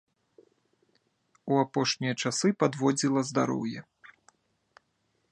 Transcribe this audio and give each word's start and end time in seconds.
У 1.51 1.59
апошнія 1.63 2.13
часы 2.23 2.47
падводзіла 2.63 3.21
здароўе. 3.31 3.79